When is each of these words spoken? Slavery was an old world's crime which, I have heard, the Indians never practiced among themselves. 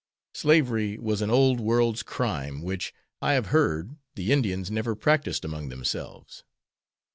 Slavery 0.33 0.97
was 0.97 1.21
an 1.21 1.29
old 1.29 1.59
world's 1.59 2.01
crime 2.01 2.63
which, 2.63 2.91
I 3.21 3.33
have 3.33 3.49
heard, 3.53 3.97
the 4.15 4.31
Indians 4.31 4.71
never 4.71 4.95
practiced 4.95 5.45
among 5.45 5.69
themselves. 5.69 6.43